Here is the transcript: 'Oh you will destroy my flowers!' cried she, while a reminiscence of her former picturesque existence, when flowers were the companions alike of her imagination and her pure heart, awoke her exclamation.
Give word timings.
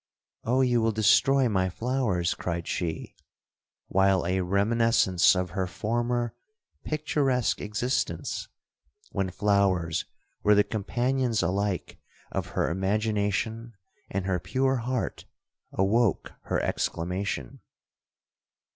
'Oh 0.43 0.61
you 0.61 0.81
will 0.81 0.91
destroy 0.91 1.47
my 1.47 1.69
flowers!' 1.69 2.33
cried 2.33 2.67
she, 2.67 3.15
while 3.87 4.25
a 4.25 4.41
reminiscence 4.41 5.35
of 5.35 5.51
her 5.51 5.67
former 5.67 6.33
picturesque 6.83 7.61
existence, 7.61 8.47
when 9.11 9.29
flowers 9.29 10.05
were 10.41 10.55
the 10.55 10.63
companions 10.63 11.43
alike 11.43 11.99
of 12.31 12.47
her 12.57 12.71
imagination 12.71 13.73
and 14.09 14.25
her 14.25 14.39
pure 14.39 14.77
heart, 14.77 15.25
awoke 15.71 16.31
her 16.45 16.59
exclamation. 16.63 17.59